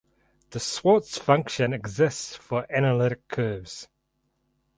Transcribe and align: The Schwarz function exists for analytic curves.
The 0.49 0.57
Schwarz 0.59 1.19
function 1.19 1.73
exists 1.73 2.35
for 2.35 2.65
analytic 2.75 3.27
curves. 3.27 3.87